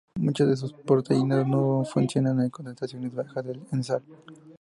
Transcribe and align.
Muchas 0.15 0.47
de 0.47 0.57
sus 0.57 0.73
proteínas 0.73 1.45
no 1.47 1.83
funcionan 1.85 2.39
en 2.39 2.49
concentraciones 2.49 3.13
bajas 3.13 3.45
en 3.71 3.83
sal. 3.83 4.01